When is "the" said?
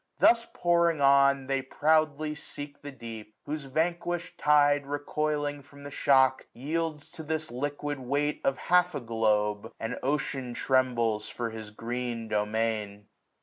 2.81-2.91, 5.83-5.91, 8.93-8.99